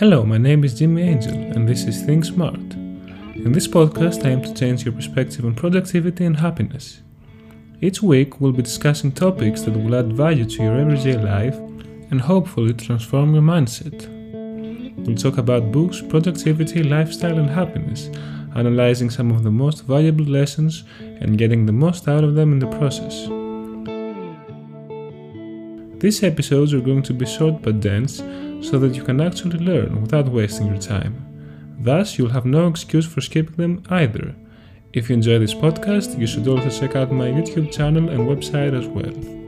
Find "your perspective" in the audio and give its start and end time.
4.82-5.44